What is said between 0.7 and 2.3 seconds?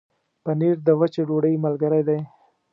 د وچې ډوډۍ ملګری دی.